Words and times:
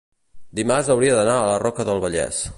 dimarts 0.59 0.89
hauria 0.95 1.19
d'anar 1.21 1.37
a 1.43 1.47
la 1.53 1.61
Roca 1.67 1.91
del 1.93 2.05
Vallès. 2.09 2.43